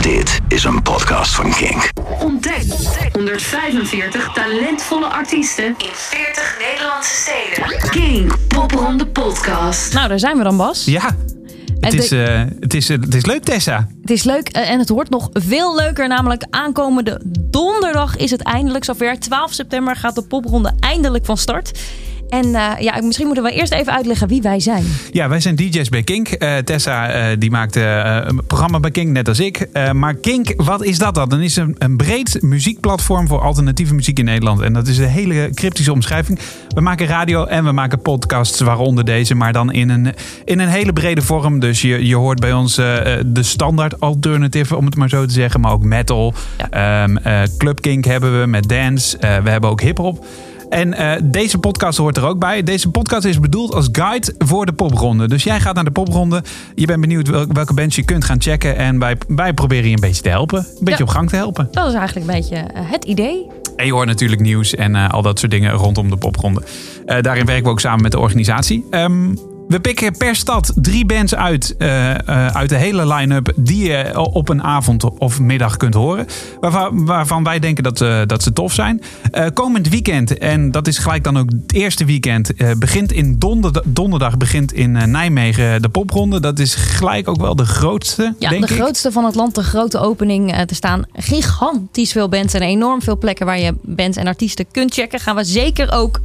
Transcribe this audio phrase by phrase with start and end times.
[0.00, 1.90] Dit is een podcast van Kink.
[2.20, 2.62] Ontdek
[3.12, 7.90] 145 talentvolle artiesten in 40 Nederlandse steden.
[7.90, 9.92] King Popronde Podcast.
[9.92, 10.84] Nou, daar zijn we dan, Bas.
[10.84, 11.02] Ja,
[11.80, 13.88] het En is, de- eh, het, is, het is leuk, Tessa.
[14.00, 16.08] Het is leuk eh, en het wordt nog veel leuker.
[16.08, 17.20] Namelijk aankomende
[17.50, 19.18] donderdag is het eindelijk zover.
[19.18, 21.78] 12 september gaat de popronde eindelijk van start.
[22.30, 24.84] En eh, ja, misschien moeten we eerst even uitleggen wie wij zijn.
[25.12, 26.28] Ja, wij zijn DJ's bij Kink.
[26.28, 29.68] Eh, Tessa eh, die maakt een programma bij Kink, net als ik.
[29.92, 31.28] Maar Kink, wat is dat dan?
[31.28, 34.60] Dat is een, een breed muziekplatform voor alternatieve muziek in Nederland.
[34.60, 36.38] En dat is een hele cryptische omschrijving.
[36.68, 39.34] We maken radio en we maken podcasts, waaronder deze.
[39.34, 41.58] Maar dan in een, in een hele brede vorm.
[41.60, 45.60] Dus je, je hoort bij ons de standaard alternative, om het maar zo te zeggen.
[45.60, 46.34] Maar ook metal.
[46.70, 49.16] Ehm, eh, Club Kink hebben we met dance.
[49.18, 50.24] We hebben ook hip-hop.
[50.70, 52.62] En eh, deze podcast hoort er ook bij.
[52.62, 55.28] Deze podcast is bedoeld als guide voor de popronde.
[55.28, 56.42] Dus jij gaat naar de popronde.
[56.74, 58.76] Je bent benieuwd wel- welke bands je kunt gaan checken.
[58.76, 60.58] En wij, wij proberen je een beetje te helpen.
[60.58, 61.04] Een beetje Ja.
[61.04, 61.68] op gang te helpen.
[61.70, 63.46] Dat is eigenlijk een beetje eh, het idee.
[63.76, 66.62] En je hoort natuurlijk nieuws en eh, al dat soort dingen rondom de popronde.
[67.06, 68.86] Daarin werken we ook samen met de organisatie.
[68.90, 69.34] Ehm,
[69.70, 74.20] we pikken per stad drie bands uit, eh, eh, uit de hele line-up die je
[74.32, 76.26] op een avond of middag kunt horen.
[76.60, 79.02] Waarvan, waarvan wij denken dat, eh, dat ze tof zijn.
[79.54, 84.36] Komend weekend, en dat is gelijk dan ook het eerste weekend, begint in donderdag, donderdag
[84.36, 86.40] begint in Nijmegen de popronde.
[86.40, 88.80] Dat is gelijk ook wel de grootste, Ja, denk de ik.
[88.80, 90.52] grootste van het land, de grote opening.
[90.52, 94.94] Er staan gigantisch veel bands en enorm veel plekken waar je bands en artiesten kunt
[94.94, 95.20] checken.
[95.20, 96.20] Gaan we zeker ook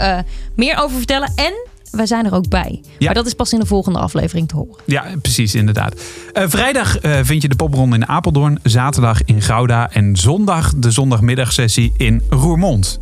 [0.56, 1.32] meer over vertellen.
[1.36, 1.54] En
[1.96, 2.82] wij zijn er ook bij.
[2.98, 3.06] Ja.
[3.06, 4.76] Maar dat is pas in de volgende aflevering te horen.
[4.86, 6.02] Ja, precies, inderdaad.
[6.34, 10.92] Eh, vrijdag eh, vind je de popronde in Apeldoorn, zaterdag in Gouda en zondag de
[10.92, 13.00] zondagmiddagsessie in Roermond.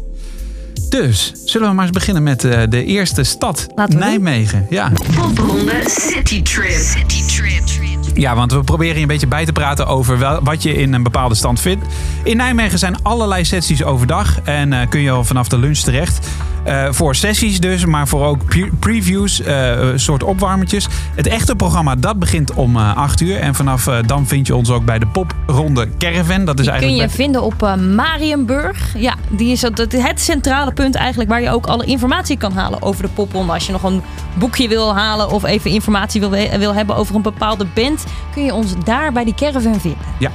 [0.89, 3.99] Dus, zullen we maar eens beginnen met eh, de eerste stad, Laten.
[3.99, 4.65] Nijmegen.
[4.69, 4.91] Ja.
[5.15, 6.71] Popronde City Trip.
[6.71, 8.17] City Trip.
[8.17, 10.93] ja, want we proberen je een beetje bij te praten over wel, wat je in
[10.93, 11.85] een bepaalde stand vindt.
[12.23, 16.27] In Nijmegen zijn allerlei sessies overdag en eh, kun je al vanaf de lunch terecht.
[16.63, 20.87] Eh, voor sessies dus, maar voor ook pre- previews, eh, een soort opwarmertjes.
[21.15, 23.39] Het echte programma dat begint om eh 8 uur.
[23.39, 26.45] En vanaf eh, dan vind je ons ook bij de popronde Caravan.
[26.45, 28.93] Dat is Die kun eigenlijk je bij- vinden op eh, Marienburg.
[28.97, 32.81] Ja, die is het, het centrale punt eigenlijk waar je ook alle informatie kan halen
[32.81, 33.53] over de popronde.
[33.53, 34.01] Als je nog een
[34.33, 38.03] boekje wil halen of even informatie wil, wil hebben over een bepaalde band,
[38.33, 39.99] kun je ons daar bij die caravan vinden.
[40.19, 40.31] Ja.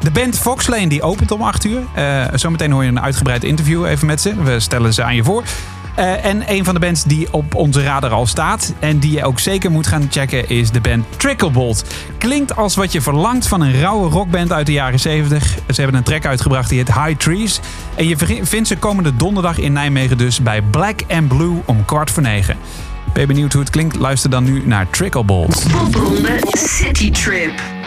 [0.00, 1.82] De band Foxlane die opent om 8 uur.
[1.94, 4.42] Eh, zometeen hoor je een uitgebreid interview even met ze.
[4.42, 5.42] We stellen ze aan je voor.
[5.94, 9.24] Eh, en een van de bands die op onze radar al staat en die je
[9.24, 11.84] ook zeker moet gaan checken is de band Tricklebolt.
[12.18, 15.44] Klinkt als wat je verlangt van een rauwe rockband uit de jaren 70.
[15.68, 17.60] Ze hebben een track uitgebracht die heet High Trees.
[17.94, 22.10] En je vindt ze komende donderdag in Nijmegen dus bij Black and Blue om kwart
[22.10, 22.56] voor negen.
[23.12, 23.96] Ben je benieuwd hoe het klinkt?
[23.96, 25.66] Luister dan nu naar Tricklebolt.
[26.52, 27.79] City Trip.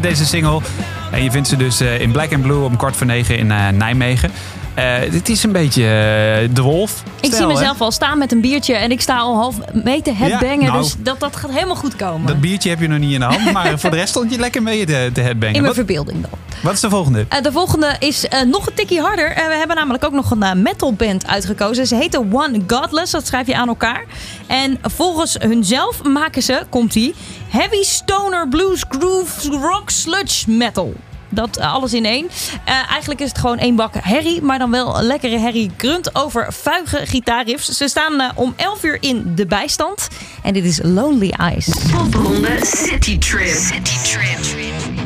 [0.00, 0.60] Deze single.
[1.10, 3.50] En je vindt ze dus eh, in Black and Blue om kwart voor negen in
[3.50, 4.30] eh, Nijmegen.
[4.74, 7.02] Eh, dit is een beetje eh, de wolf.
[7.20, 10.12] Ik zie mezelf al staan met een biertje en ik sta al half mee te
[10.12, 10.60] headbangen.
[10.60, 10.82] Ja, nou.
[10.82, 12.26] dus dat, dat gaat helemaal goed komen.
[12.26, 14.38] Dat biertje heb je nog niet in de hand, maar voor de rest stond je
[14.38, 15.54] lekker mee te, te headbangen.
[15.54, 16.30] In mijn Wat, verbeelding dan.
[16.62, 17.26] wat is de volgende?
[17.28, 19.32] Eh, de volgende is eh, nog een tikkie harder.
[19.32, 21.86] Eh, we hebben namelijk ook nog een metal band uitgekozen.
[21.86, 23.12] Ze heten One Godless.
[23.12, 24.04] Dat schrijf je aan elkaar.
[24.46, 27.14] En volgens hunzelf maken ze, komt ie,
[27.48, 30.94] heavy stoner blues groove rock sludge metal.
[31.30, 32.28] Dat alles in één.
[32.64, 36.52] Eh, eigenlijk is het gewoon één bak herrie, maar dan wel lekkere herrie grunt over
[36.52, 37.68] vuige gitaarriffs.
[37.68, 40.08] Ze staan eh, om 11 uur in de bijstand.
[40.42, 41.68] En dit is Lonely Eyes.
[41.92, 43.48] Popronde City Trip.
[43.48, 44.99] City Trip.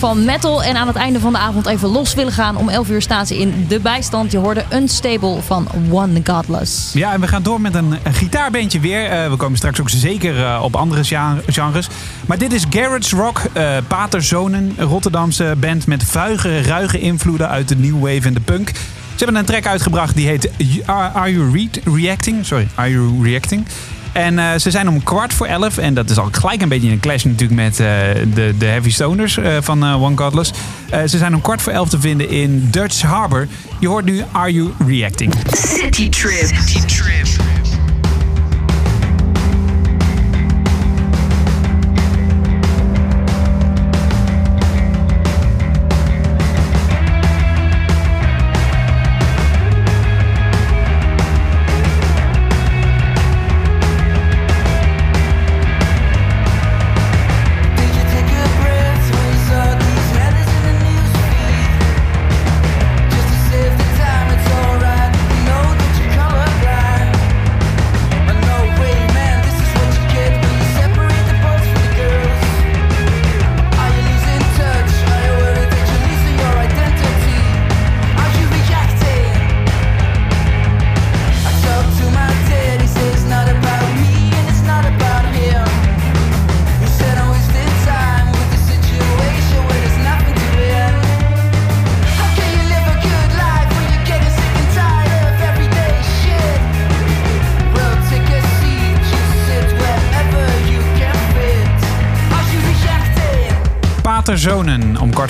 [0.00, 2.56] Van metal en aan het einde van de avond even los willen gaan?
[2.56, 4.32] Om 11 uur staan ze in de bijstand.
[4.32, 6.92] Je hoorde Unstable van One Godless.
[6.92, 9.06] Ja, en we gaan door met een, een gitaarbandje weer.
[9.10, 11.88] Eh, we komen straks ook zeker eh, op andere gen- genres.
[12.26, 17.68] Maar dit is Garage Rock, eh Paterzonen, een Rotterdamse band met vuige, ruige invloeden uit
[17.68, 18.68] de new wave en de punk.
[19.14, 20.50] Ze hebben een track uitgebracht die heet
[20.86, 22.46] Are, You Re- Reacting?
[22.46, 23.66] Sorry, Are You Reacting?
[24.12, 25.78] En eh, ze zijn om kwart voor elf.
[25.78, 27.86] En dat is al gelijk een beetje een clash natuurlijk met eh,
[28.34, 30.52] de, de Heavy Stoners eh, van One Godless.
[30.90, 33.48] Ze zijn om kwart voor elf te vinden in Dutch Harbor.
[33.78, 35.34] Je hoort nu Are You Reacting?
[35.52, 36.46] City Trip.
[36.46, 37.49] City Trip.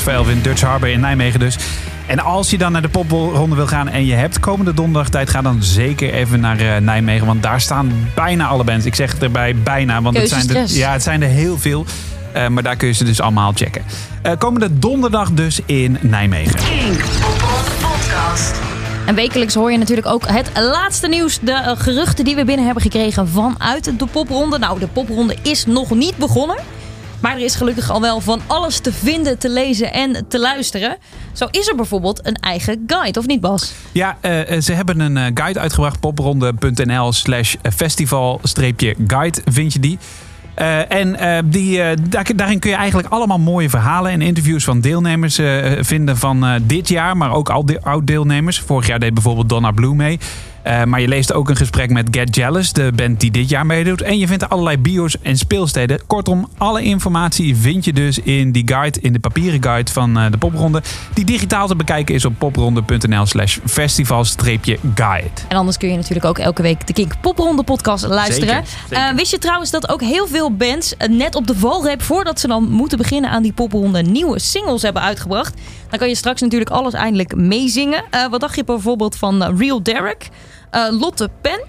[0.06, 1.58] Elf in Dutch Harbor in Nijmegen dus.
[2.06, 5.30] En als je dan naar de popronde wil gaan en je hebt komende donderdag tijd,
[5.30, 7.26] ga dan zeker even naar eh, Nijmegen.
[7.26, 8.86] Want daar staan bijna alle bands.
[8.86, 10.84] Ik zeg erbij bijna, want het zijn, er, Keuzestress.
[10.84, 11.86] ja, het zijn er heel veel.
[12.32, 13.82] Eh, maar daar kun je ze dus allemaal checken.
[14.22, 16.60] Eh, komende donderdag dus in Nijmegen.
[17.80, 18.54] Podcast.
[19.06, 21.38] En wekelijks hoor je natuurlijk ook het laatste nieuws.
[21.42, 24.58] De geruchten die we binnen hebben gekregen vanuit de popronde.
[24.58, 26.56] Nou, de popronde is nog niet begonnen.
[27.20, 30.96] Maar er is gelukkig al wel van alles te vinden, te lezen en te luisteren.
[31.32, 33.72] Zo is er bijvoorbeeld een eigen guide, of niet Bas?
[33.92, 36.00] Ja, eh, eh, ze hebben een eh, guide uitgebracht.
[36.00, 39.98] popronde.nl slash festival-guide vind je die.
[40.88, 41.76] En die,
[42.08, 45.40] daar- daarin kun je eigenlijk allemaal mooie verhalen en interviews van deelnemers
[45.80, 48.60] vinden van dit jaar, maar ook al de oud-deelnemers.
[48.60, 50.18] Vorig jaar deed bijvoorbeeld Donna Blue mee.
[50.62, 53.66] Eh, maar je leest ook een gesprek met Get Jealous, de band die dit jaar
[53.66, 54.02] meedoet.
[54.02, 56.06] En je vindt allerlei bio's en speelsteden.
[56.06, 60.30] Kortom, alle informatie vind je dus in die guide, in de papieren guide van eh,
[60.30, 60.82] de popronde.
[61.14, 65.28] Die digitaal te bekijken is op popronde.nl slash festival-guide.
[65.48, 68.64] En anders kun je natuurlijk ook elke week de Kink Popronde podcast luisteren.
[68.66, 69.08] Zeker, zeker.
[69.08, 72.02] Eh, wist je trouwens dat ook heel veel bands net op de valreep...
[72.02, 74.02] voordat ze dan moeten beginnen aan die popronde...
[74.02, 75.54] nieuwe singles hebben uitgebracht?
[75.90, 78.04] Dan kan je straks natuurlijk alles eindelijk meezingen.
[78.10, 80.28] Eh, wat dacht je bijvoorbeeld van eh, Real Derek,
[80.70, 81.60] eh, Lotte Pen...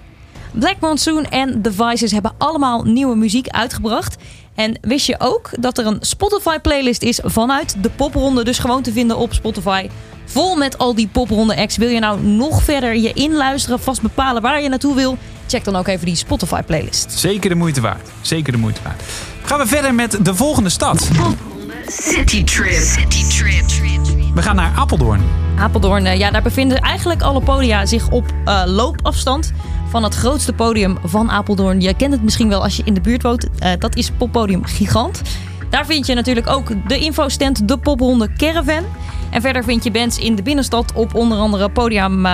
[0.52, 4.16] Black Monsoon en The Vices hebben allemaal nieuwe muziek uitgebracht.
[4.54, 8.92] En wist je ook dat er een Spotify-playlist is vanuit de popronde, dus gewoon te
[8.92, 9.88] vinden op Spotify.
[10.24, 11.76] Vol met al die popronde acts.
[11.76, 15.18] Wil je nou nog verder je inluisteren, vast bepalen waar je naartoe wil?
[15.46, 17.12] Check dan ook even die Spotify-playlist.
[17.12, 18.08] Zeker de moeite waard.
[18.20, 19.02] Zeker de moeite waard.
[19.42, 21.08] Gaan we verder met de volgende stad.
[21.08, 22.82] Popronde City Trip.
[22.82, 24.11] City Trip.
[24.34, 25.20] We gaan naar Apeldoorn.
[25.58, 29.52] Apeldoorn, eh, ja, daar bevinden eigenlijk alle podia zich op eh, loopafstand
[29.88, 31.80] van het grootste podium van Apeldoorn.
[31.80, 33.48] Je kent het misschien wel als je in de buurt woont.
[33.58, 35.22] Eh, dat is poppodium Gigant.
[35.70, 38.84] Daar vind je natuurlijk ook de infostand De Popronde Caravan.
[39.30, 42.26] En verder vind je bands in de binnenstad op onder andere podium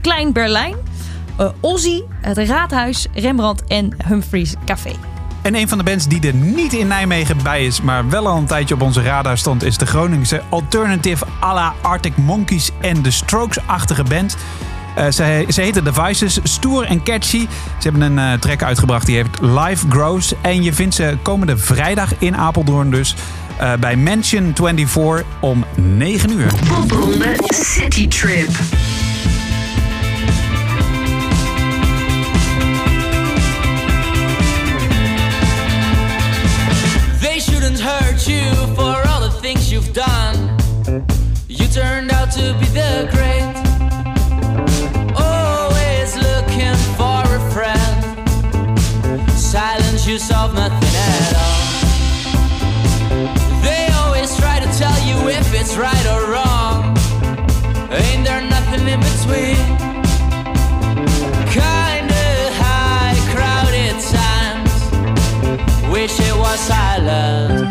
[0.00, 0.74] Klein Berlijn,
[1.36, 5.11] eh Ozzy, het Raadhuis, Rembrandt en Humphries Café.
[5.42, 8.36] En een van de bands die er niet in Nijmegen bij is, maar wel al
[8.36, 13.02] een tijdje op onze radar stond, is de Groningse alternative à la Arctic Monkeys en
[13.02, 14.36] de Strokes-achtige band.
[14.94, 17.46] Eh, ze, ze heten The Vices, stoer en catchy.
[17.78, 20.34] Ze hebben een eh, track uitgebracht die heet Life Grows.
[20.40, 23.14] En je vindt ze komende vrijdag in Apeldoorn dus
[23.56, 26.52] eh, bij Mansion 24 om 9 uur.
[26.68, 28.50] Popronde City Trip.
[38.28, 40.36] You for all the things you've done.
[41.48, 43.54] You turned out to be the great.
[45.16, 48.28] Always looking for a friend.
[49.30, 51.62] Silence you solve nothing at all.
[53.62, 56.96] They always try to tell you if it's right or wrong.
[57.90, 59.62] Ain't there nothing in between?
[61.50, 62.26] Kinda
[62.62, 64.72] high, crowded times.
[65.90, 67.61] Wish it was silent.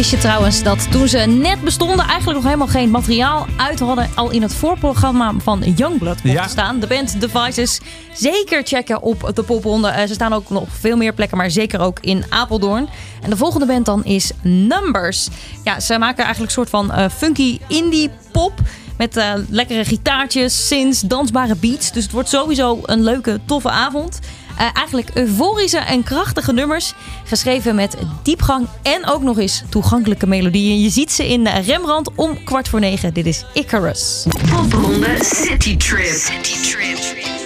[0.00, 4.08] Wist je trouwens dat toen ze net bestonden, eigenlijk nog helemaal geen materiaal uit hadden,
[4.14, 6.48] al in het voorprogramma van Youngblood mochten Ja.
[6.48, 6.80] staan.
[6.80, 7.80] De band Devices.
[8.14, 9.88] Zeker checken op de popronde.
[9.88, 12.88] Eh, ze staan ook nog op veel meer plekken, maar zeker ook in Apeldoorn.
[13.22, 15.28] En de volgende band dan is Numbers.
[15.64, 18.52] Ja, ze maken eigenlijk een soort van eh, funky indie pop.
[18.98, 21.92] Met eh, lekkere gitaartjes, synths, dansbare beats.
[21.92, 24.18] Dus het wordt sowieso een leuke, toffe avond.
[24.60, 26.94] Eh, eigenlijk euforische en krachtige nummers.
[27.24, 30.80] Geschreven met diepgang en ook nog eens toegankelijke melodieën.
[30.80, 33.14] Je ziet ze in Rembrandt om kwart voor negen.
[33.14, 34.26] Dit is Icarus.
[34.50, 36.06] Popronde City Trip.
[36.06, 37.39] City Trip.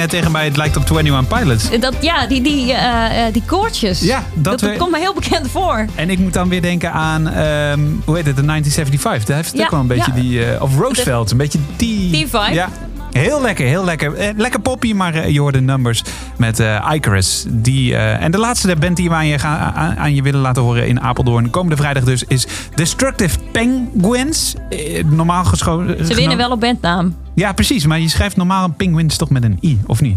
[0.00, 1.78] Net tegen mij, het lijkt op 21 Pilots.
[1.80, 4.00] Dat, ja, die, die, eh, eh, die koortjes.
[4.00, 5.86] Ja, dat dat, we- komt me heel bekend voor.
[5.94, 9.24] En ik moet dan weer denken aan, ehm, hoe heet het, de 1975.
[9.26, 10.20] Daar heeft het Ja, ook wel een beetje ja.
[10.20, 12.10] die, eh, of Roosevelt, een beetje die...
[12.10, 12.52] Die vibe.
[12.52, 12.68] Ja,
[13.12, 14.14] heel lekker, heel lekker.
[14.14, 16.02] Eh, lekker poppy, maar eh, je hoort de numbers
[16.36, 17.44] met eh Icarus.
[17.48, 20.62] Die, en de laatste band die we aan je, gaan, aan, aan je willen laten
[20.62, 24.54] horen in Apeldoorn, komende vrijdag dus, is Destructive Penguins.
[24.68, 26.06] Eh, normaal geschoten...
[26.06, 27.16] Ze winnen wel op bandnaam.
[27.34, 27.86] Ja, precies.
[27.86, 30.16] Maar je schrijft normaal penguins toch met een i, of niet?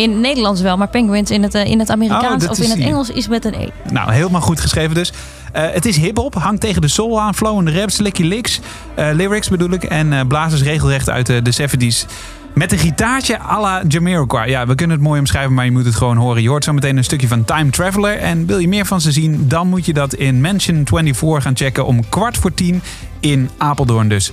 [0.00, 2.70] In het Nederlands wel, maar Penguins in het, eh, in het Amerikaans Oh, of in
[2.70, 2.78] het.
[2.78, 3.68] Engels is met een E.
[3.92, 5.12] Nou, helemaal goed geschreven dus.
[5.52, 8.60] Eh, het is hip-hop, hangt tegen de soul aan, flowende raps, licky licks,
[8.94, 9.84] eh, lyrics bedoel ik.
[9.84, 12.06] En eh blazers regelrecht uit de, de 70s.
[12.54, 14.50] Met een gitaartje à la Jamiroquai.
[14.50, 16.42] Ja, we kunnen het mooi omschrijven, maar je moet het gewoon horen.
[16.42, 18.18] Je hoort zo meteen een stukje van Time Traveler.
[18.18, 21.56] En wil je meer van ze zien, dan moet je dat in Mansion 24 gaan
[21.56, 22.82] checken om kwart voor tien
[23.20, 24.32] in Apeldoorn dus.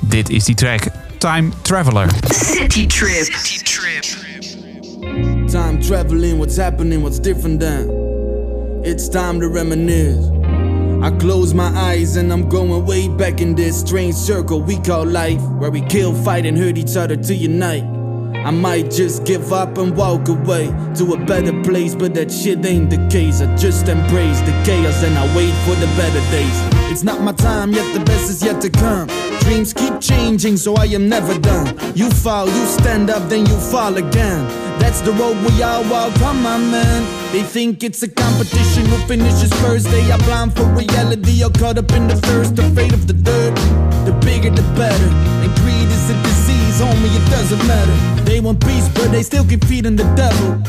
[0.00, 0.82] Dit is die track,
[1.18, 2.08] Time Traveler.
[2.28, 3.24] City Trip.
[3.24, 4.29] City Trip.
[5.50, 7.90] Time traveling, what's happening, what's different then?
[8.84, 10.28] It's time to reminisce.
[11.02, 15.06] I close my eyes and I'm going way back in this strange circle we call
[15.06, 17.84] life, where we kill, fight, and hurt each other to unite.
[18.44, 22.64] I might just give up and walk away to a better place, but that shit
[22.64, 23.40] ain't the case.
[23.40, 26.92] I just embrace the chaos and I wait for the better days.
[26.92, 29.08] It's not my time yet, the best is yet to come.
[29.40, 31.76] Dreams keep changing, so I am never done.
[31.94, 34.69] You fall, you stand up, then you fall again.
[34.90, 37.06] That's the road we all walk, come on, man.
[37.30, 39.88] They think it's a competition who finishes first.
[39.88, 43.54] They are blind for reality, or caught up in the first, afraid of the third.
[44.04, 45.10] The bigger, the better.
[45.46, 48.24] And greed is a disease, homie, it doesn't matter.
[48.24, 50.60] They want peace, but they still keep feeding the devil.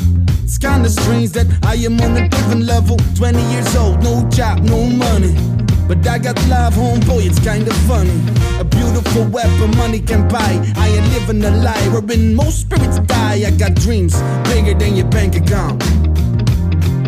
[0.44, 2.98] It's kinda strange that I am on a different level.
[3.16, 5.34] 20 years old, no job, no money.
[5.88, 8.18] But I got love, homeboy, it's kinda funny.
[8.60, 10.54] A beautiful weapon money can buy.
[10.76, 13.44] I ain't living a lie, wherein most spirits die.
[13.46, 14.14] I got dreams
[14.50, 15.80] bigger than your bank account.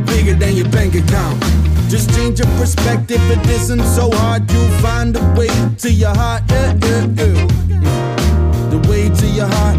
[0.05, 1.41] Bigger than your bank account.
[1.89, 4.51] Just change your perspective, it isn't so hard.
[4.51, 6.43] You'll find a way to your heart.
[6.49, 7.47] Yeah, yeah, yeah.
[8.71, 9.77] The way to your heart.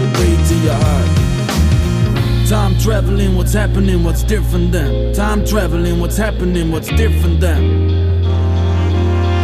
[0.00, 2.48] The way to your heart.
[2.48, 5.14] Time traveling, what's happening, what's different then?
[5.14, 7.91] Time traveling, what's happening, what's different then?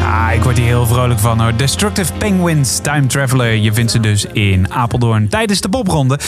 [0.09, 1.57] Ah, ik word hier heel vrolijk van hoor.
[1.57, 3.55] Destructive Penguins, Time Traveler.
[3.55, 6.19] Je vindt ze dus in Apeldoorn tijdens de popronde.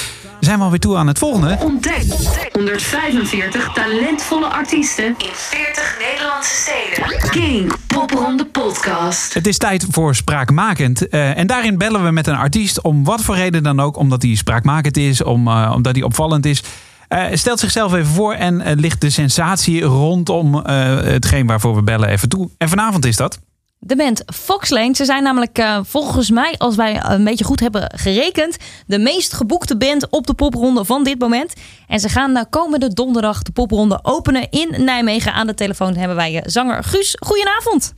[0.41, 1.57] Zijn we alweer toe aan het volgende.
[1.61, 2.05] Ontdek
[2.53, 7.31] 145 talentvolle artiesten in 40 Nederlandse steden.
[7.31, 9.35] King Popronde Podcast.
[9.35, 11.09] Het is tijd voor Spraakmakend.
[11.09, 13.97] Eh, en daarin bellen we met een artiest om wat voor reden dan ook.
[13.97, 16.63] Omdat hij spraakmakend is, om, eh, omdat hij opvallend is.
[17.09, 22.29] Eh, stelt zichzelf even voor en ligt de sensatie rondom hetgeen waarvoor we bellen even
[22.29, 22.51] toe.
[22.59, 23.39] En vanavond is dat.
[23.83, 24.95] De band Foxlane.
[24.95, 28.57] Ze zijn namelijk eh, volgens mij, als wij een beetje goed hebben gerekend,
[28.87, 31.55] de meest geboekte band op de popronde van dit moment.
[31.89, 35.33] En ze gaan eh, komende donderdag de popronde openen in Nijmegen.
[35.33, 37.17] Aan de telefoon hebben wij eh, zanger Guus.
[37.21, 37.95] Goedenavond.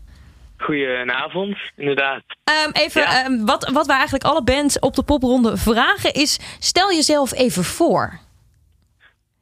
[0.58, 2.22] Goedenavond, inderdaad.
[2.44, 3.24] Ehm, even, Ja.
[3.24, 6.38] ehm, wat, wat wij eigenlijk alle bands op de popronde vragen is...
[6.58, 8.18] stel jezelf even voor.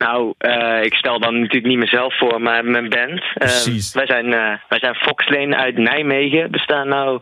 [0.07, 3.23] Nou, eh, ik stel dan natuurlijk niet mezelf voor, maar mijn band.
[3.35, 3.93] Precies.
[3.95, 6.51] wij, zijn, eh, wij zijn Foxlane uit Nijmegen.
[6.51, 7.21] bestaan nou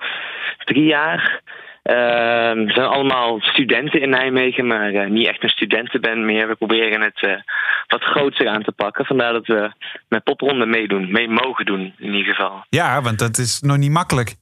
[0.64, 1.40] drie jaar.
[1.82, 6.48] We zijn allemaal studenten in Nijmegen, maar niet echt een studentenband meer.
[6.48, 7.42] We proberen het
[7.86, 9.04] wat groter aan te pakken.
[9.04, 9.70] Vandaar dat we
[10.08, 11.12] met popronde meedoen.
[11.12, 12.64] Mee mogen doen, in ieder geval.
[12.68, 14.34] Ja, want dat is nog niet makkelijk.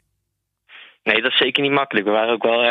[1.02, 2.06] Nee, dat is zeker niet makkelijk.
[2.06, 2.62] We waren ook wel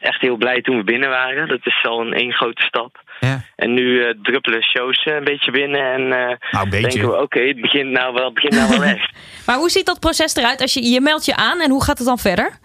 [0.00, 1.48] echt heel blij toen we binnen waren.
[1.48, 3.02] Dat is al een één grote stap.
[3.20, 3.40] Ja.
[3.56, 5.92] En nu eh, druppelen shows eh, een beetje binnen.
[5.92, 6.88] En Nou, een beetje.
[6.88, 9.12] denken we, oké, het begint nou wel, het begint nou wel echt.
[9.46, 10.60] Maar hoe ziet dat proces eruit?
[10.60, 12.58] Als je, je meldt je aan en hoe gaat het dan verder?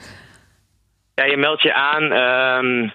[1.16, 2.12] Ja, je meldt je aan.
[2.12, 2.90] ehm,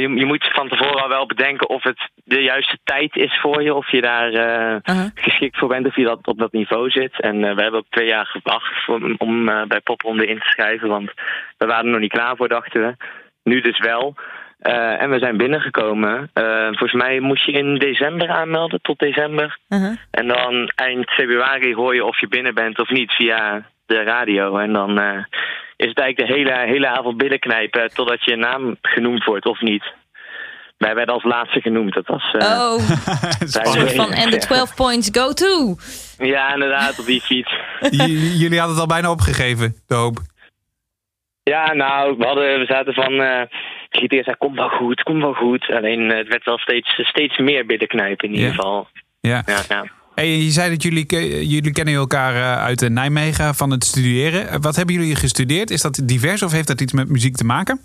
[0.14, 3.74] je moet van tevoren al wel bedenken of het de juiste tijd is voor je.
[3.74, 5.10] Of je daar eh, Uh-huh.
[5.14, 5.86] geschikt voor bent.
[5.86, 7.20] Of je dat op dat niveau zit.
[7.20, 8.88] En eh, we hebben ook twee jaar gewacht
[9.18, 10.88] om eh, bij Popronde in te schrijven.
[10.88, 11.10] Want
[11.58, 12.94] we waren er nog niet klaar voor, dachten we.
[13.42, 14.14] Nu dus wel.
[14.58, 16.30] Eh, en we zijn binnengekomen.
[16.32, 19.58] Eh, volgens mij moest je in december aanmelden, tot december.
[19.68, 19.96] Uh-huh.
[20.10, 24.58] En dan eind februari hoor je of je binnen bent of niet via de radio.
[24.58, 25.18] En dan eh,
[25.76, 29.84] is het eigenlijk de hele, hele avond binnenknijpen totdat je naam genoemd wordt of niet.
[30.78, 31.94] Wij werden als laatste genoemd.
[31.94, 32.34] Dat was.
[32.38, 32.74] eh, Oh,
[33.40, 35.76] een soort van en de 12 points go to.
[36.18, 37.52] Ja, inderdaad, op die fiets.
[37.80, 40.18] J- jullie hadden het al bijna opgegeven, de hoop.
[41.54, 43.12] Ja, nou, we, hadden, we zaten van.
[43.20, 43.42] eh
[43.90, 45.70] Gieter zei: Kom wel goed, kom wel goed.
[45.78, 48.88] Alleen eh, het werd wel steeds, steeds meer binnenknijpen in ieder geval.
[49.20, 49.42] Ja.
[49.46, 49.84] Ja, ja.
[50.14, 51.06] Hey, je zei dat jullie,
[51.48, 54.48] jullie kennen elkaar eh, uit eh, Nijmegen van het studeren.
[54.48, 55.70] Eh, Wat hebben jullie gestudeerd?
[55.70, 57.80] Is dat divers of heeft dat iets met muziek te maken?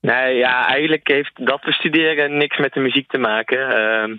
[0.00, 3.58] Nee, ja, eigenlijk heeft dat we studeren niks met de muziek te maken.
[3.58, 4.16] Ehm,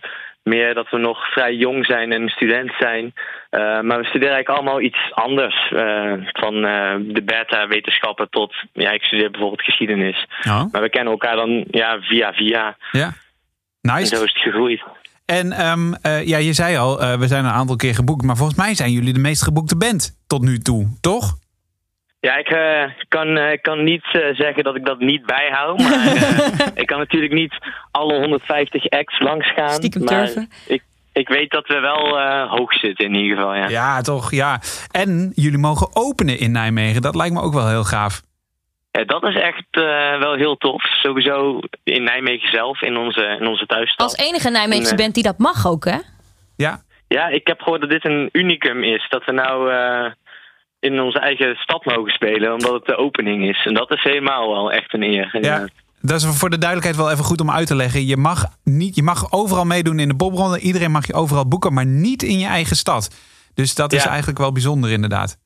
[0.49, 3.13] meer dat we nog vrij jong zijn en student zijn.
[3.49, 5.71] Eh, maar we studeren eigenlijk allemaal iets anders.
[5.71, 10.25] eh, van eh, de beta-wetenschappen tot, ja, ik studeer bijvoorbeeld geschiedenis.
[10.47, 10.63] Oh.
[10.71, 12.77] Maar we kennen elkaar dan ja, via via.
[12.91, 13.05] Ja.
[13.81, 14.15] En Nice.
[14.15, 14.83] zo is het gegroeid.
[15.25, 18.23] En ehm, eh, ja, je zei al, we zijn een aantal keer geboekt.
[18.25, 21.37] Maar volgens mij zijn jullie de meest geboekte band tot nu toe, toch?
[22.21, 25.77] Ja, ik eh, kan, eh, ik kan niet eh, zeggen dat ik dat niet bijhoud.
[25.79, 27.53] Maar eh, ik kan natuurlijk niet
[27.91, 29.69] alle 150 acts langs gaan.
[29.69, 30.49] Stiekem maar turven.
[30.67, 33.69] ik, ik weet dat we wel eh, hoog zitten in ieder geval, ja.
[33.69, 34.31] Ja, toch?
[34.31, 34.59] Ja.
[34.91, 37.01] En jullie mogen openen in Nijmegen.
[37.01, 38.21] Dat lijkt me ook wel heel gaaf.
[38.91, 40.83] Ja, dat is echt eh, wel heel tof.
[40.83, 44.05] Sowieso in Nijmegen zelf, in onze, in onze thuisstad.
[44.07, 45.97] Als enige Nijmeegse band die dat mag ook, hè?
[46.55, 46.81] Ja.
[47.07, 49.07] Ja, ik heb gehoord dat dit een unicum is.
[49.09, 50.11] Dat we nou eh,
[50.79, 53.65] in onze eigen stad mogen spelen, omdat het de opening is.
[53.65, 55.37] En dat is helemaal wel echt een eer.
[55.41, 55.67] Ja,
[56.01, 58.05] dat is voor de duidelijkheid wel even goed om uit te leggen.
[58.05, 60.59] Je mag, niet, je mag overal meedoen in de popronde.
[60.59, 63.09] Iedereen mag je overal boeken, maar niet in je eigen stad.
[63.53, 64.09] Dus dat is Ja.
[64.09, 65.37] eigenlijk wel bijzonder inderdaad.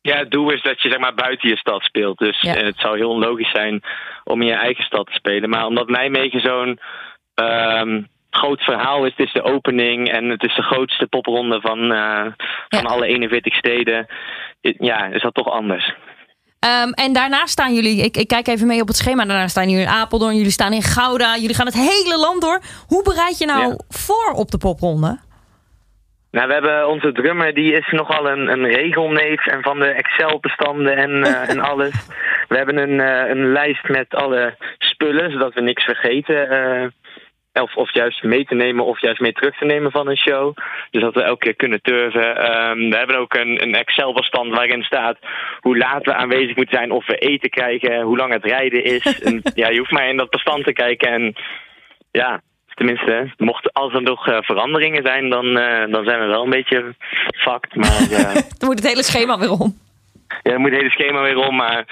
[0.00, 2.18] Ja, het doel is dat je zeg maar buiten je stad speelt.
[2.18, 2.52] Dus Ja.
[2.52, 3.82] het zou heel logisch zijn
[4.24, 5.50] om in je eigen stad te spelen.
[5.50, 6.78] Maar omdat Nijmegen zo'n
[7.34, 11.92] ehm, groot verhaal is, het is de opening en het is de grootste popronde van,
[11.92, 12.20] eh,
[12.68, 12.88] van Ja.
[12.88, 14.06] alle 41 steden.
[14.60, 15.94] Ja, is dat toch anders.
[16.58, 19.24] Ehm, en daarna staan jullie, ik, ik kijk even mee op het schema.
[19.24, 21.36] Daarna staan jullie in Apeldoorn, jullie staan in Gouda.
[21.36, 22.60] Jullie gaan het hele land door.
[22.86, 23.76] Hoe bereid je nou Ja.
[23.88, 25.18] voor op de popronde?
[26.30, 30.96] Nou, we hebben onze drummer, die is nogal een, een regelneef en van de Excel-bestanden
[30.96, 31.94] en, eh, en alles.
[32.48, 36.50] We hebben een, eh, een lijst met alle spullen, zodat we niks vergeten.
[36.50, 36.86] eh,
[37.62, 40.56] of, of juist mee te nemen of juist mee terug te nemen van een show.
[40.90, 42.36] Dus dat we elke keer kunnen turven.
[42.36, 45.18] Ehm, we hebben ook een, een Excel-bestand waarin staat
[45.60, 49.18] hoe laat we aanwezig moeten zijn, of we eten krijgen, hoe lang het rijden is.
[49.26, 51.34] en, ja, je hoeft maar in dat bestand te kijken en
[52.10, 52.40] ja,
[52.74, 56.50] tenminste, mocht als er nog eh, veranderingen zijn, dan, eh, dan zijn we wel een
[56.50, 56.94] beetje
[57.36, 57.74] fucked.
[57.74, 59.78] Maar eh, Dan moet het hele schema weer om.
[60.42, 61.56] ja, dan moet het hele schema weer om.
[61.56, 61.84] Maar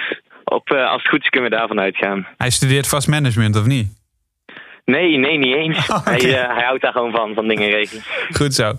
[0.44, 2.27] op, eh, als het goed is kunnen we daarvan uitgaan.
[2.38, 3.87] Hij studeert vast management, of niet?
[4.85, 5.88] Nee, nee, niet eens.
[5.90, 8.03] Oh, hij, eh, hij houdt daar gewoon van, van dingen regelen.
[8.33, 8.73] Goed zo.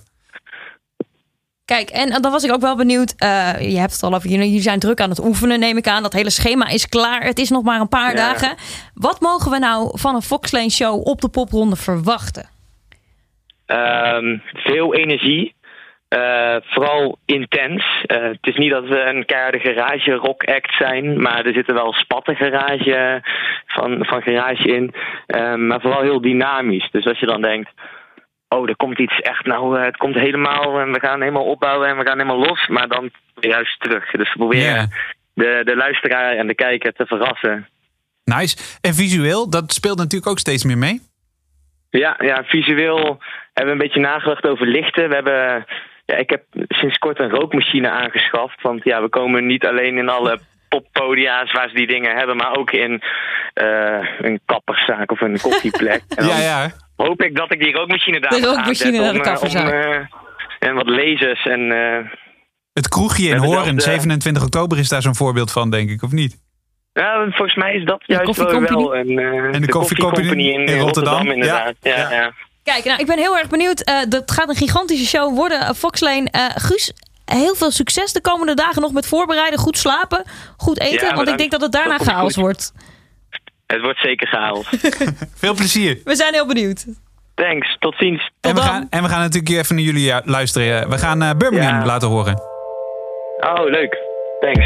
[1.65, 3.13] Kijk, en dan was ik ook wel benieuwd.
[3.18, 6.04] eh, je hebt het al over, jullie zijn druk aan het oefenen, neem ik aan.
[6.04, 7.22] Dat hele schema is klaar.
[7.24, 8.15] Het is nog maar een paar Ja.
[8.15, 8.56] dagen.
[8.94, 12.50] Wat mogen we nou van een Foxlane show op de popronde verwachten?
[13.65, 15.56] Ehm, veel energie.
[16.08, 18.04] Eh, vooral intens.
[18.06, 21.74] Eh, het is niet dat we een keiharde garage rock act zijn, maar er zitten
[21.74, 23.22] wel spatten garage
[23.65, 24.94] van, van garage in.
[25.68, 26.89] Maar vooral heel dynamisch.
[26.91, 27.70] Dus als je dan denkt,
[28.56, 31.88] oh, er komt iets echt, nou, eh, het komt helemaal en we gaan helemaal opbouwen
[31.88, 34.12] en we gaan helemaal los, maar dan juist terug.
[34.12, 34.91] Dus we proberen
[35.34, 37.68] de, de luisteraar en de kijker te verrassen.
[38.24, 38.78] Nice.
[38.82, 41.02] En visueel, dat speelt natuurlijk ook steeds meer mee.
[41.89, 43.18] Ja, ja, visueel
[43.54, 45.10] hebben we een beetje nagedacht over lichten.
[45.10, 45.65] We hebben
[46.06, 48.62] ja, ik heb sinds kort een rookmachine aangeschaft.
[48.62, 50.39] Want ja, we komen niet alleen in alle
[50.70, 53.02] poppodia's waar ze die dingen hebben, maar ook in
[53.54, 56.02] eh, een kapperszaak of een koffieplek.
[56.30, 56.72] Ja, ja.
[56.96, 59.34] hoop ik dat ik die rookmachine daar De rookmachine aanzetten naar de om, eh, om,
[59.34, 60.10] kapperszaak.
[60.60, 61.72] eh, en wat lasers en...
[61.72, 62.12] eh,
[62.74, 66.44] Het kroegje in de- 27 oktober, is daar zo'n voorbeeld van, denk ik, of niet?
[66.94, 69.20] Ja, volgens mij is dat juist wel, een,
[69.54, 71.13] En de Coffee Company in, in in Rotterdam?
[71.13, 71.76] Rotterdam, inderdaad.
[71.82, 72.32] Ja, Ja, ja.
[72.65, 73.82] Kijk, nou, ik ben heel erg benieuwd.
[73.82, 75.62] Eh, dat gaat een gigantische show worden.
[75.62, 76.91] Uh, Foxlane, eh, Guus,
[77.25, 79.60] heel veel succes de komende dagen nog met voorbereiden.
[79.60, 80.23] Goed slapen,
[80.58, 81.08] goed eten.
[81.08, 82.43] Ja, want ik denk dat het daarna Dat chaos goed.
[82.43, 82.73] wordt.
[83.67, 84.67] Het wordt zeker chaos.
[85.43, 85.99] Veel plezier.
[86.04, 86.86] We zijn heel benieuwd.
[87.36, 88.32] Thanks, tot ziens.
[88.41, 88.65] En we, dan.
[88.69, 90.89] gaan, en we gaan natuurlijk even naar jullie eh, luisteren.
[90.89, 91.86] We gaan eh, Birmingham Ja.
[91.86, 92.39] laten horen.
[93.39, 93.97] Oh, leuk.
[94.39, 94.65] Thanks.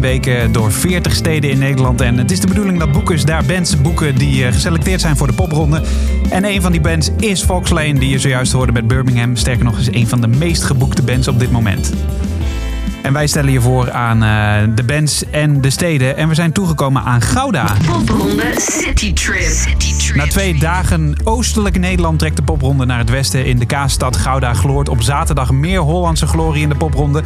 [0.00, 2.00] 10 weken door 40 steden in Nederland.
[2.00, 5.26] En het is de bedoeling dat boekers daar bands boeken die eh, geselecteerd zijn voor
[5.26, 5.82] de popronde.
[6.30, 9.36] En een van die bands is Foxlane, die je zojuist hoorde met Birmingham.
[9.36, 11.92] Sterker nog, is een van de meest geboekte bands op dit moment.
[13.02, 16.16] En wij stellen je voor aan eh, de bands en de steden.
[16.16, 17.76] En we zijn toegekomen aan Gouda.
[17.86, 19.42] Popronde City Trip.
[19.42, 20.16] City Trip.
[20.16, 23.44] Na twee dagen oostelijk Nederland trekt de popronde naar het westen.
[23.44, 27.22] In de kaasstad Gouda gloort op zaterdag meer Hollandse glorie in de popronde.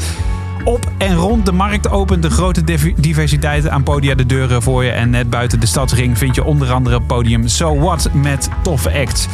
[0.65, 4.85] Op en rond de markt opent de grote div- diversiteit aan podia de deuren voor
[4.85, 4.91] je.
[4.91, 9.27] En net buiten de stadsring vind je onder andere podium So What met toffe acts.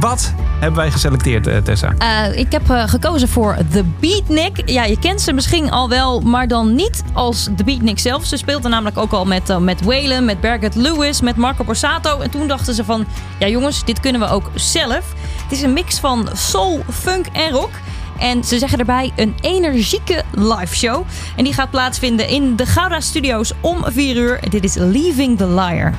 [0.00, 1.94] Wat hebben wij geselecteerd, eh, Tessa?
[1.98, 4.70] Eh, ik heb eh, gekozen voor The Beatnik.
[4.70, 8.24] Ja, je kent ze misschien al wel, maar dan niet als The Beatnik zelf.
[8.24, 12.18] Ze speelde namelijk ook al met, uh, met Waylon, met Berget Lewis, met Marco Borsato.
[12.20, 13.06] En toen dachten ze van,
[13.38, 15.14] ja jongens, dit kunnen we ook zelf.
[15.42, 17.70] Het is een mix van soul, funk en rock.
[18.18, 21.06] En ze zeggen erbij een energieke live show.
[21.36, 24.40] En die gaat plaatsvinden in de Gouda Studios om 4 uur.
[24.50, 25.94] Dit is Leaving the Liar.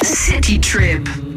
[0.00, 1.31] City Trip.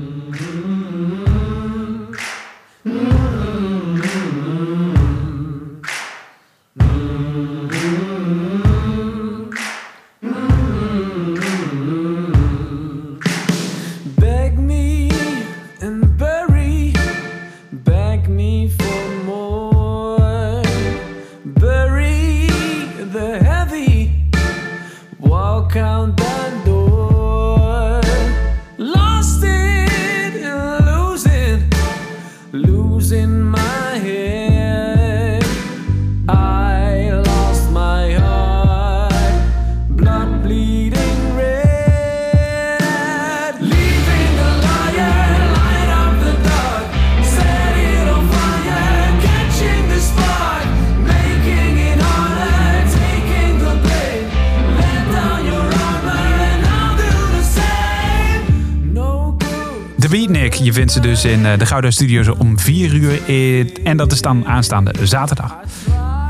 [61.57, 63.19] De Gouda Studios om 4 uur.
[63.27, 65.55] eh, En dat is dan aanstaande zaterdag.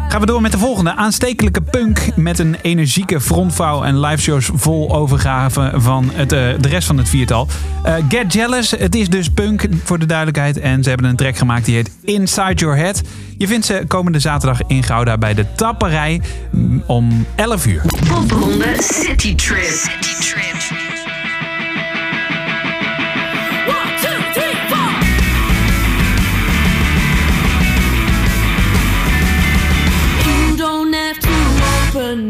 [0.10, 0.96] Gaan we door met de volgende.
[0.96, 6.88] Aanstekelijke punk met een energieke frontvouw en liveshows vol overgave van het, eh, de rest
[6.88, 7.48] van het viertal.
[7.84, 10.60] Eh, Get Jealous, het is dus punk voor de duidelijkheid.
[10.60, 13.02] En ze hebben een track gemaakt die heet Inside Your Head.
[13.38, 17.82] Je vindt ze komende zaterdag in Gouda bij de Tapperij mm, om 11 uur.
[18.08, 19.64] Popronde City Trip.
[19.64, 20.95] City Trip.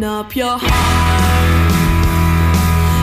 [0.05, 1.71] Up your heart.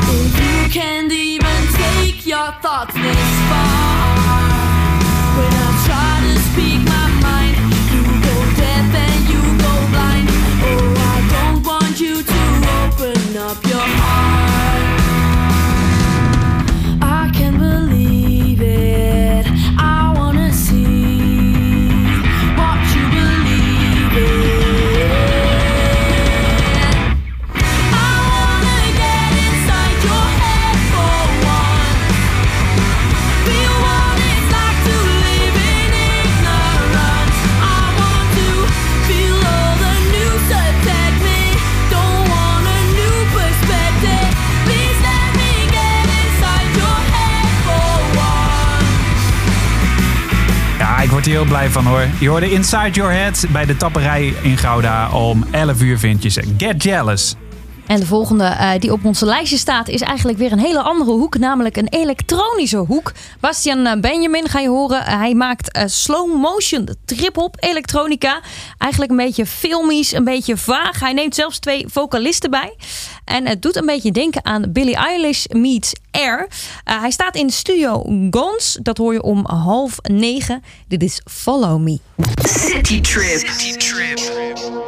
[0.09, 3.82] If you can't even take your thoughts this far.
[51.45, 52.07] Blij van hoor.
[52.19, 55.11] Je hoorde Inside Your Head bij de Tapperij in Gouda.
[55.11, 56.43] Om 11 uur vind je ze.
[56.57, 57.37] Get Jealous.
[57.87, 61.11] En de volgende eh, die op onze lijstje staat is eigenlijk weer een hele andere
[61.11, 63.13] hoek, namelijk een elektronische hoek.
[63.41, 65.07] Bastian eh, Benjamin ga je horen.
[65.07, 68.41] Eh, hij maakt slow motion trip-hop elektronica.
[68.79, 71.01] Eigenlijk een beetje filmisch, een beetje vaag.
[71.01, 72.77] Hij neemt zelfs twee vocalisten bij.
[73.25, 76.49] En het doet een beetje denken aan Billie Eilish meets Air.
[76.85, 78.79] Eh, hij staat in studio Gons.
[78.83, 80.63] Dat hoor je om half negen.
[80.89, 81.99] Dit is Follow Me.
[82.43, 83.39] City Trip.
[83.39, 84.82] City Trip.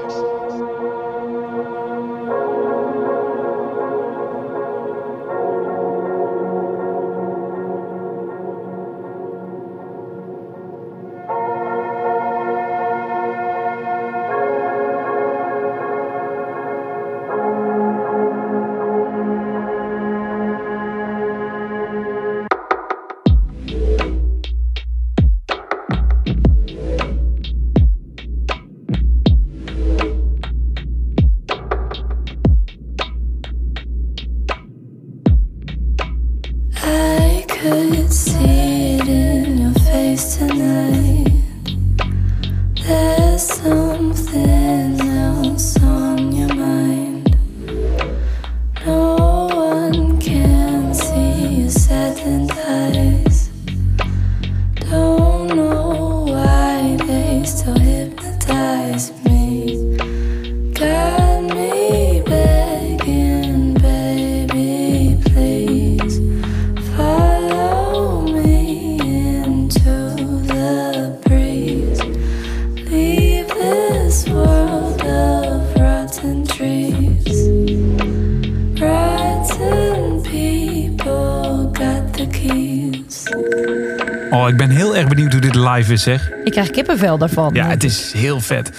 [85.94, 86.30] Is zeg.
[86.44, 87.54] Ik krijg kippenvel daarvan.
[87.54, 88.70] Ja, het is heel vet.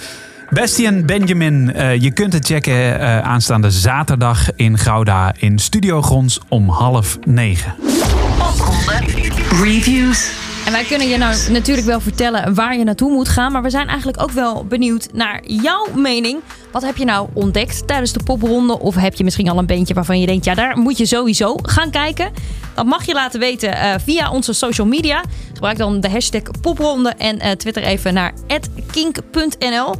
[0.50, 6.40] Bastian Benjamin, eh, je kunt het checken eh, aanstaande zaterdag in Gouda in Studio Grons
[6.48, 7.74] om half negen.
[9.62, 10.30] Reviews.
[10.66, 13.52] En wij kunnen je nou natuurlijk wel vertellen waar je naartoe moet gaan.
[13.52, 16.40] Maar we zijn eigenlijk ook wel benieuwd naar jouw mening.
[16.76, 18.78] Wat heb je nou ontdekt tijdens de popronde?
[18.78, 20.44] Of heb je misschien al een beentje waarvan je denkt...
[20.44, 22.32] ja, daar moet je sowieso gaan kijken.
[22.74, 25.22] Dat mag je laten weten eh, via onze social media.
[25.52, 28.32] Gebruik dan de hashtag popronde en eh, twitter even naar
[28.90, 29.94] kink.nl.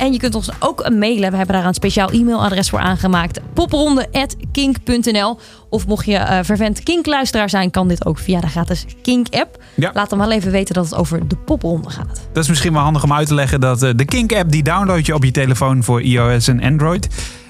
[0.00, 1.30] En je kunt ons ook mailen.
[1.30, 3.40] We hebben daar een speciaal e-mailadres voor aangemaakt.
[3.54, 7.70] popronde.kink.nl Of mocht je eh vervent Kink-luisteraar zijn...
[7.70, 9.62] kan dit ook via de gratis Kink-app.
[9.74, 9.90] Ja.
[9.94, 12.28] Laat dan wel even weten dat het over de popronde gaat.
[12.32, 15.06] Dat is misschien wel handig om uit te leggen dat eh, de Kink-app die download
[15.06, 17.08] je op je telefoon voor iOS en Android.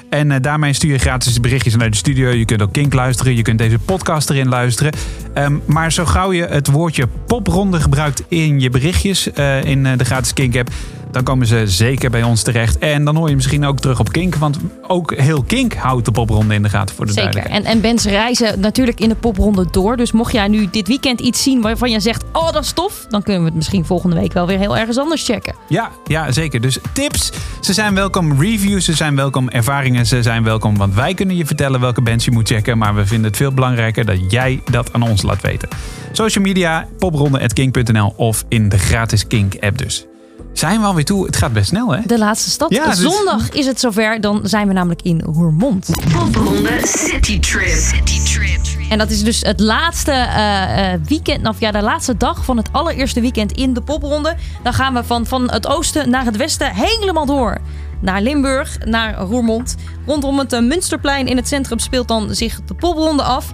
[0.08, 2.30] En eh, daarmee stuur je gratis berichtjes naar de studio.
[2.30, 3.36] Je kunt ook Kink luisteren.
[3.36, 4.92] Je kunt deze podcast erin luisteren.
[5.34, 9.26] Ehm, maar zo gauw je het woordje popronde gebruikt in je berichtjes
[9.62, 10.70] in de gratis Kink-app...
[11.10, 12.78] dan komen ze zeker bij ons terecht.
[12.78, 14.34] En dan hoor je misschien ook terug op Kink.
[14.34, 17.46] Want ook heel Kink houdt de popronde in de gaten voor de Zeker.
[17.46, 19.96] En, en bands reizen natuurlijk in de popronde door.
[19.96, 22.24] Dus mocht jij nu dit weekend iets zien waarvan je zegt...
[22.32, 24.98] oh, dat is tof, dan kunnen we het misschien volgende week wel weer heel ergens
[24.98, 25.54] anders checken.
[25.68, 26.60] Ja, ja, zeker.
[26.60, 28.40] Dus tips, ze zijn welkom.
[28.40, 29.48] Reviews, ze zijn welkom.
[29.48, 30.76] Ervaringen, ze zijn welkom.
[30.76, 32.78] Want wij kunnen je vertellen welke bands je moet checken.
[32.78, 35.68] Maar we vinden het veel belangrijker dat jij dat aan ons laat weten.
[36.12, 40.09] Social media, popronde.kink.nl of in de gratis Kink-app dus.
[40.52, 41.26] Zijn we alweer toe?
[41.26, 42.00] Het gaat best snel, hè?
[42.06, 42.70] De laatste stad.
[42.74, 44.20] Ja, dus- Zondag is het zover.
[44.20, 45.90] Dan zijn we namelijk in Roermond.
[46.12, 47.68] Popronde City Trip.
[47.68, 48.50] City Trip.
[48.90, 52.56] En dat is dus het laatste eh, eh, weekend, of ja, de laatste dag van
[52.56, 54.36] het allereerste weekend in de popronde.
[54.62, 57.58] Dan gaan we van, van het oosten naar het westen helemaal door.
[58.00, 59.74] Naar Limburg, naar Roermond.
[60.06, 63.52] Rondom het eh, Munsterplein in het centrum speelt dan zich de popronde af.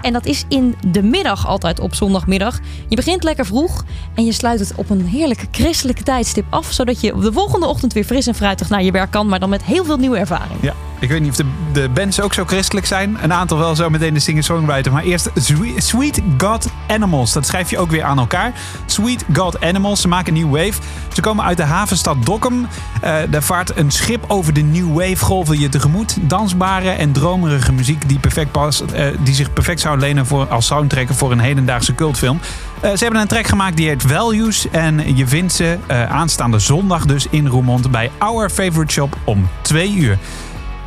[0.00, 2.58] En dat is in de middag altijd op zondagmiddag.
[2.88, 6.72] Je begint lekker vroeg en je sluit het op een heerlijke christelijke tijdstip af.
[6.72, 9.28] Zodat je de volgende ochtend weer fris en fruitig naar je werk kan.
[9.28, 10.58] Maar dan met heel veel nieuwe ervaring.
[10.60, 13.16] Ja, ik weet niet of de, de bands ook zo christelijk zijn.
[13.22, 14.92] Een aantal wel zo meteen de singer-songwriter.
[14.92, 15.30] Maar eerst
[15.76, 17.32] Sweet, God Animals.
[17.32, 18.52] Dat schrijf je ook weer aan elkaar.
[18.86, 20.00] Sweet God Animals.
[20.00, 20.80] Ze maken New Wave.
[21.12, 22.66] Ze komen uit de havenstad Dokkum.
[23.00, 26.16] Eh, daar vaart een schip over de New Wave golven je tegemoet.
[26.20, 30.66] Dansbare en dromerige muziek die, perfect past, eh, die zich perfect zou lenen voor, als
[30.66, 32.40] soundtrack voor een hedendaagse cultfilm.
[32.80, 34.66] Eh, ze hebben een track gemaakt die heet Values.
[34.70, 39.48] En je vindt ze eh, aanstaande zondag dus in Roermond bij Our Favorite Shop om
[39.62, 40.18] 2 uur.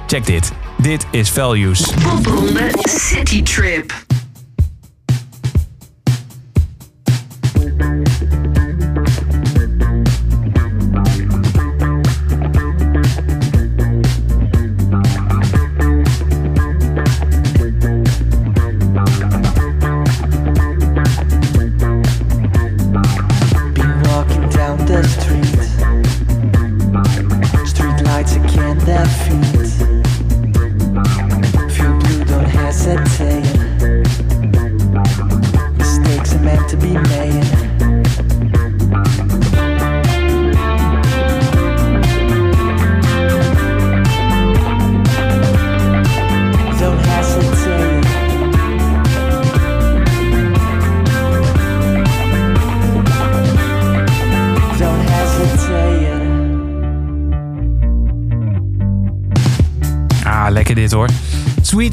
[0.08, 0.52] Check dit.
[0.78, 1.94] Dit is Values.
[2.84, 4.19] City Trip.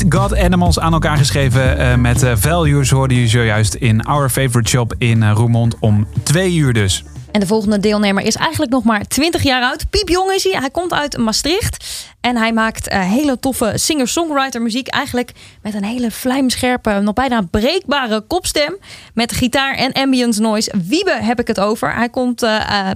[0.09, 4.71] God Animals aan elkaar geschreven eh, met eh, Values hoorde je zojuist in Our Favorite
[4.71, 7.05] Shop in eh, Roermond om 2 uur dus.
[7.33, 9.91] En de volgende deelnemer is eigenlijk nog maar 20 jaar oud.
[9.91, 10.61] Piepjong is hij.
[10.61, 11.85] Hij komt uit Maastricht.
[12.21, 14.89] En hij maakt hele toffe singer-songwriter muziek.
[14.89, 18.77] Eigenlijk met een hele vlijmscherpe, nog bijna breekbare kopstem.
[19.15, 20.75] Met gitaar en ambience noise.
[20.85, 21.95] Wiebe heb ik het over.
[21.95, 22.41] Hij komt,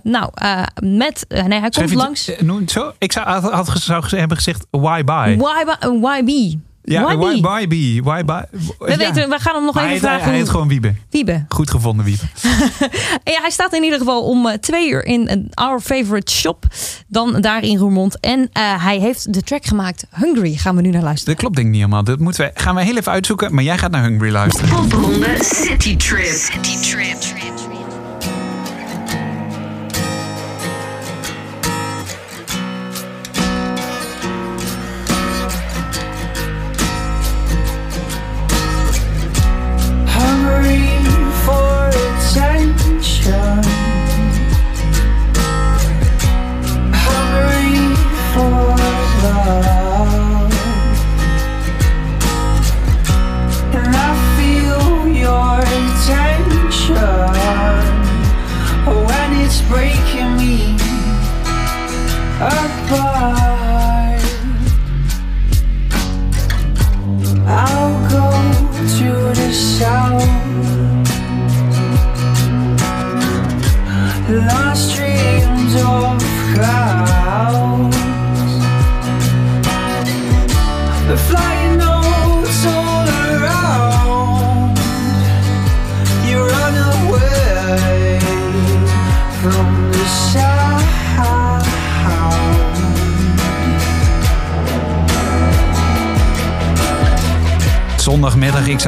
[0.03, 0.31] nou,
[0.83, 1.25] met...
[1.29, 2.27] nee, hij komt langs...
[2.27, 2.93] het, zo?
[2.99, 5.37] Ik zou, had, had, zou hebben gezegd why by.
[5.39, 5.65] Why,
[6.01, 6.59] why, YB.
[6.93, 8.01] Ja, why by be?
[8.05, 8.41] Why by?
[8.79, 10.25] We, weten, we gaan hem nog Maar even hij, vragen.
[10.29, 10.95] hij heet gewoon Wiebe.
[11.11, 11.45] Wiebe.
[11.49, 12.23] Goed gevonden, Wiebe.
[13.25, 16.33] En ja, hij staat in ieder geval om eh, twee uur in een Our Favorite
[16.33, 16.65] Shop.
[17.07, 18.21] Dan daar in Roermond.
[18.21, 20.07] En eh, hij heeft de track gemaakt.
[20.11, 21.33] Hungry gaan we nu naar luisteren.
[21.33, 22.05] Dat klopt denk ik niet helemaal.
[22.05, 23.55] Dat moeten we, gaan we heel even uitzoeken.
[23.55, 24.69] Maar jij gaat naar Hungry luisteren.
[24.69, 26.27] Popronde City Trip.
[26.27, 27.40] City Trip.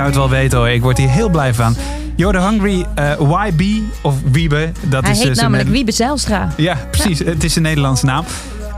[0.02, 0.68] Zou het wel weten hoor.
[0.68, 1.76] Ik word hier heel blij van.
[2.16, 4.72] You're the Hungry eh, YB of Wiebe.
[4.80, 6.52] Dat Hij is heet dus namelijk Wiebe Zijlstra.
[6.56, 7.18] Ja, precies.
[7.18, 8.24] Het is een Nederlandse naam.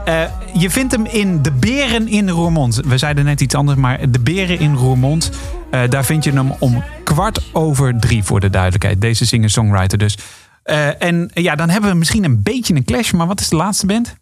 [0.04, 0.22] Eh,
[0.52, 2.80] je vindt hem in De Beren in Roermond.
[2.86, 5.30] We zeiden net iets anders, maar De Beren in Roermond.
[5.70, 9.00] eh, daar vind je hem om kwart over drie voor de duidelijkheid.
[9.00, 10.18] Deze singer-songwriter dus.
[10.98, 13.12] En ja, dan hebben we misschien een beetje een clash.
[13.12, 14.14] Maar wat is de laatste band?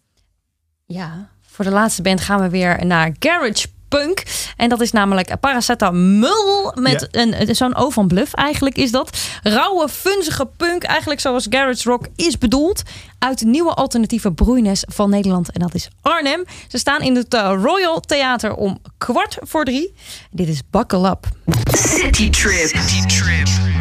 [0.85, 3.67] Ja, voor de laatste band gaan we weer naar Garage
[3.99, 4.23] Punk.
[4.57, 7.21] En dat is namelijk Paracetamol met Ja.
[7.21, 9.17] een zo'n O van Bluff eigenlijk is dat.
[9.43, 12.81] Rauwe, funzige punk, eigenlijk zoals Garage Rock is bedoeld.
[13.19, 15.51] Uit het nieuwe alternatieve broeines van Nederland.
[15.51, 16.43] En dat is Arnhem.
[16.67, 19.93] Ze staan in het eh, Royal Theater om kwart voor drie.
[20.31, 21.27] Dit is Buckle Up.
[21.71, 22.67] City Trip.
[22.67, 23.72] City Trip.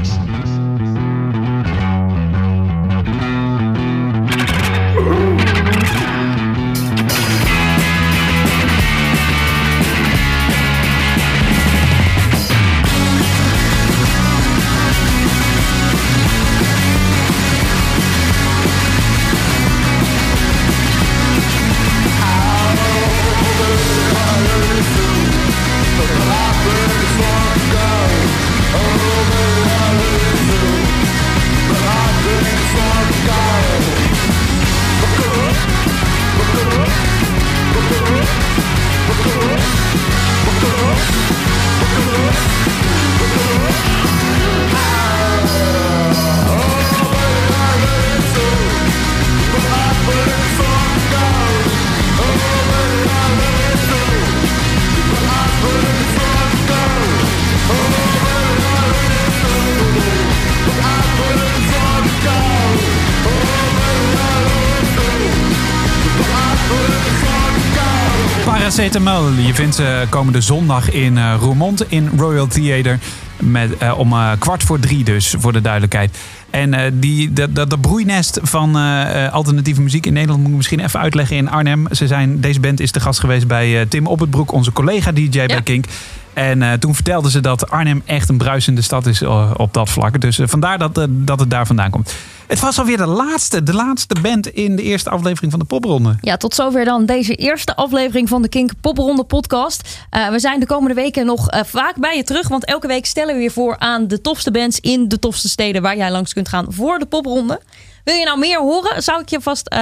[68.83, 69.31] Paracetamol.
[69.47, 72.99] Je vindt ze komende zondag in eh, Roermond in Royal Theater.
[73.41, 76.19] Met, eh, om eh, kwart voor drie dus, voor de duidelijkheid.
[76.51, 80.41] En eh, die, dat, dat, dat broeinest van eh, eh, alternatieve muziek in Nederland...
[80.41, 81.87] moet ik misschien even uitleggen in Arnhem.
[81.91, 84.73] Ze zijn, deze band is de gast geweest bij eh, Tim Op het Broek, onze
[84.73, 85.85] collega-dj bij Kink.
[86.33, 89.91] En eh, toen vertelden ze dat Arnhem echt een bruisende stad is eh, op dat
[89.91, 90.21] vlak.
[90.21, 92.15] Dus eh, vandaar dat, eh, dat het daar vandaan komt.
[92.53, 96.17] Het was alweer de laatste, de laatste band in de eerste aflevering van de popronde.
[96.21, 99.99] Ja, tot zover dan deze eerste aflevering van de Kink Popronde podcast.
[100.11, 102.49] Eh, we zijn de komende weken nog eh, vaak bij je terug.
[102.49, 105.83] Want elke week stellen we je voor aan de tofste bands in de tofste steden
[105.83, 107.61] waar jij langs kunt gaan voor de popronde.
[108.05, 109.79] Wil je nou meer horen, zou ik je vast eh,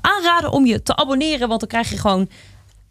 [0.00, 1.48] aanraden om je te abonneren.
[1.48, 2.28] Want dan krijg je gewoon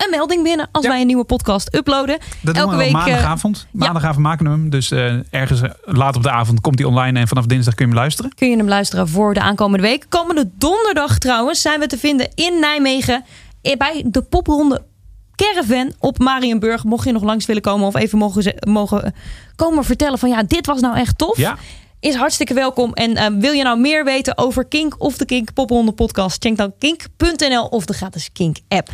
[0.04, 2.18] een melding binnen als wij een nieuwe podcast uploaden.
[2.42, 2.88] Dat doen elke we week.
[2.88, 3.68] eh, maandagavond.
[3.72, 4.70] Maandagavond maken we hem.
[4.70, 7.20] Dus eh, ergens eh, laat op de avond komt hij online.
[7.20, 8.34] En vanaf dinsdag kun je hem luisteren.
[8.36, 10.06] kun je hem luisteren voor de aankomende week.
[10.10, 13.24] Komende donderdag trouwens zijn we te vinden in Nijmegen
[13.78, 14.84] bij de popronde
[15.36, 16.84] Caravan op Marienburg.
[16.84, 19.14] Mocht je nog langs willen komen of even mogen, ze- mogen
[19.56, 21.38] komen vertellen van ja, dit was nou echt tof.
[21.38, 21.58] Ja.
[22.00, 22.94] Is hartstikke welkom.
[22.94, 26.44] En wil je nou meer weten over Kink of de Kink Popronde podcast?
[26.44, 28.90] Check dan kink.nl of de gratis Kink app.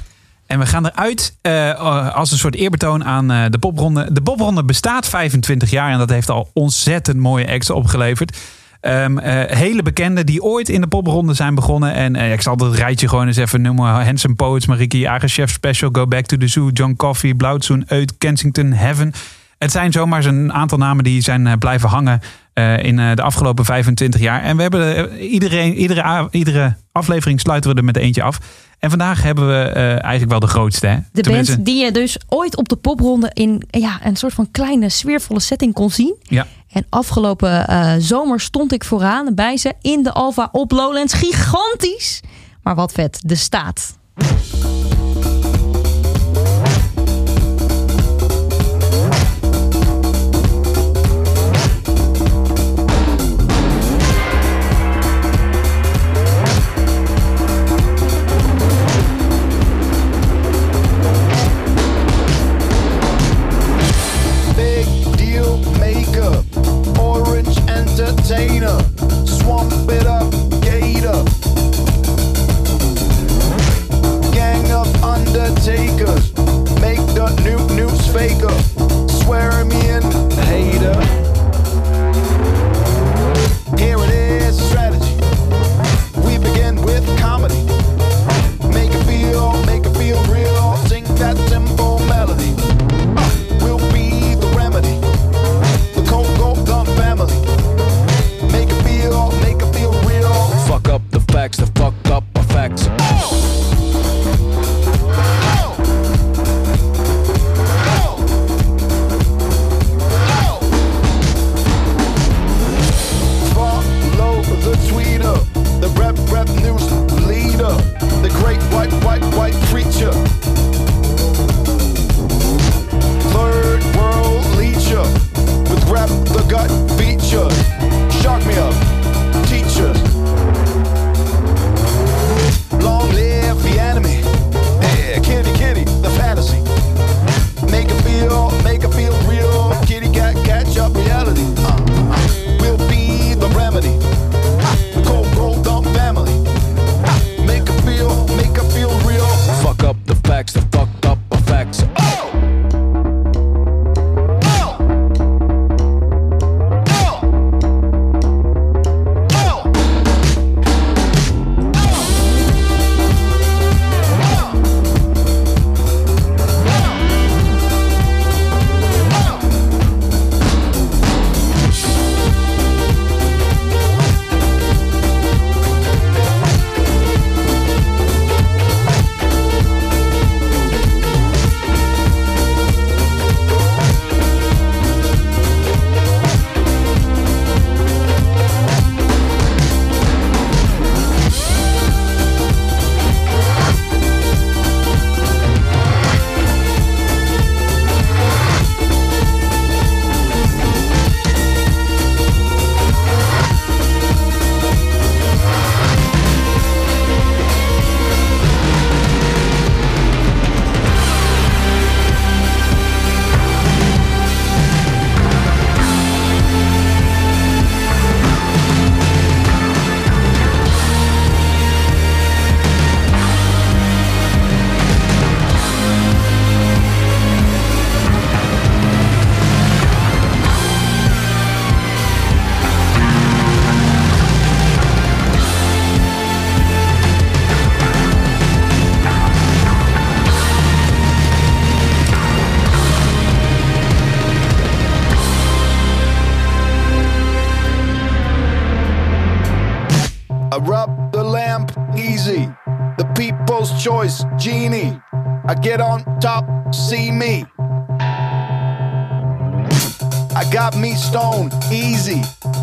[0.50, 4.14] En we gaan eruit eh, als een soort eerbetoon aan eh, de popronde.
[4.14, 8.38] De popronde bestaat 25 jaar en dat heeft al ontzettend mooie acts opgeleverd.
[8.82, 11.94] Ehm, eh, hele bekende die ooit in de popronde zijn begonnen.
[11.94, 14.06] En eh, ik zal dat rijtje gewoon eens even noemen.
[14.06, 18.72] Handsome Poets, Mariki, Chef Special, Go Back to the Zoo, John Coffee, Blauwtsoen, Uit, Kensington,
[18.72, 19.14] Heaven.
[19.58, 22.22] Het zijn zomaar een aantal namen die zijn eh, blijven hangen
[22.60, 24.42] eh, in eh, de afgelopen 25 jaar.
[24.42, 28.40] En we hebben eh, iedereen, iedere, iedere aflevering sluiten we er met eentje af.
[28.80, 30.88] En vandaag hebben we eh, eigenlijk wel de grootste.
[30.88, 30.98] Hè?
[31.12, 34.52] De Tenminste, band die je dus ooit op de popronde in ja, een soort van
[34.52, 36.16] kleine sfeervolle setting kon zien.
[36.22, 36.48] Ja.
[36.72, 41.14] En afgelopen eh, zomer stond ik vooraan bij ze in de Alfa op Lowlands.
[41.14, 42.22] Gigantisch!
[42.64, 43.98] Maar wat vet, de staat.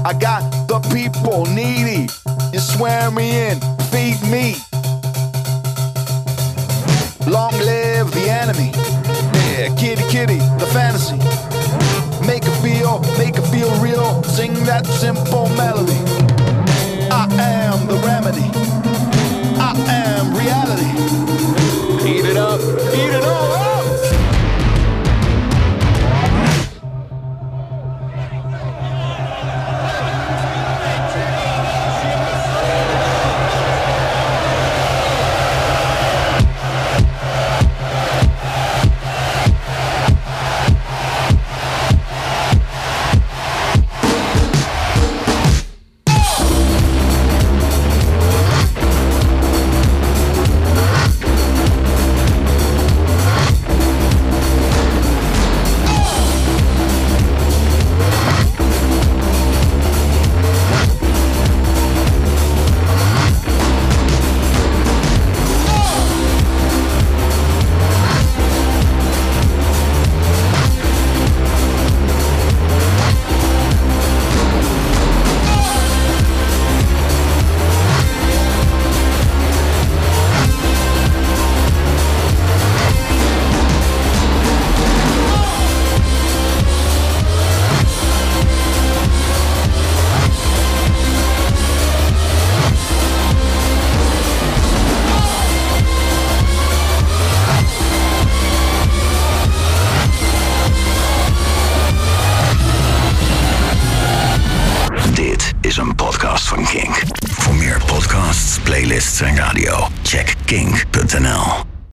[0.07, 2.07] I got the people needy.
[2.52, 3.59] You swear me in,
[3.90, 4.54] feed me.
[7.26, 8.70] Long live the enemy.
[9.50, 11.18] Yeah, kitty kitty, the fantasy.
[12.24, 14.22] Make it feel, make it feel real.
[14.22, 15.95] Sing that simple melody.